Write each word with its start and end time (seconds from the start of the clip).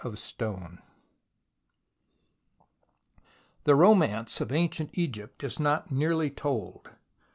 CHAPTER 0.03 0.49
VIII 0.49 0.79
THE 3.65 3.75
romance 3.75 4.41
of 4.41 4.51
ancient 4.51 4.89
Egypt 4.97 5.43
is 5.43 5.59
not 5.59 5.91
nearly 5.91 6.31
told. 6.31 6.93